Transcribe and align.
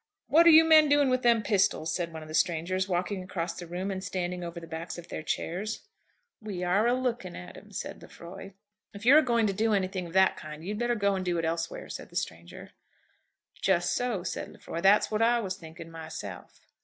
"What 0.25 0.47
are 0.47 0.49
you 0.49 0.65
men 0.65 0.89
doing 0.89 1.09
with 1.09 1.21
them 1.21 1.43
pistols?" 1.43 1.93
said 1.93 2.11
one 2.11 2.23
of 2.23 2.27
the 2.27 2.33
strangers, 2.33 2.89
walking 2.89 3.21
across 3.23 3.53
the 3.53 3.67
room, 3.67 3.91
and 3.91 4.03
standing 4.03 4.43
over 4.43 4.59
the 4.59 4.65
backs 4.65 4.97
of 4.97 5.09
their 5.09 5.21
chairs. 5.21 5.81
"We 6.41 6.63
are 6.63 6.87
alooking 6.87 7.35
at 7.37 7.55
'em," 7.55 7.71
said 7.71 8.01
Lefroy. 8.01 8.53
"If 8.95 9.05
you're 9.05 9.19
agoing 9.21 9.45
to 9.45 9.53
do 9.53 9.73
anything 9.75 10.07
of 10.07 10.13
that 10.13 10.37
kind 10.37 10.65
you'd 10.65 10.79
better 10.79 10.95
go 10.95 11.13
and 11.13 11.23
do 11.23 11.37
it 11.37 11.45
elsewhere," 11.45 11.87
said 11.87 12.09
the 12.09 12.15
stranger. 12.15 12.71
"Just 13.61 13.93
so," 13.93 14.23
said 14.23 14.49
Lefroy. 14.51 14.81
"That's 14.81 15.11
what 15.11 15.21
I 15.21 15.39
was 15.39 15.55
thinking 15.57 15.91
myself." 15.91 16.59